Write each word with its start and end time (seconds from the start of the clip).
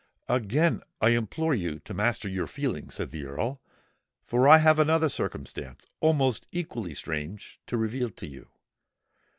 "Again 0.27 0.81
I 0.99 1.09
implore 1.09 1.53
you 1.53 1.77
to 1.81 1.93
master 1.93 2.27
your 2.27 2.47
feelings," 2.47 2.95
said 2.95 3.11
the 3.11 3.23
Earl; 3.23 3.61
"for 4.23 4.47
I 4.49 4.57
have 4.57 4.79
another 4.79 5.09
circumstance, 5.09 5.85
almost 5.99 6.47
equally 6.51 6.95
strange, 6.95 7.59
to 7.67 7.77
reveal 7.77 8.09
to 8.09 8.25
you. 8.27 8.47